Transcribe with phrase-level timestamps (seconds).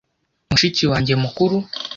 [0.49, 1.57] mushiki wanjye mukuru